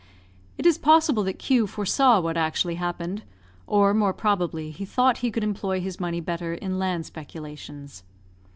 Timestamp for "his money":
5.79-6.19